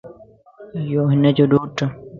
[0.89, 1.75] يو ھنجو ڏوٽ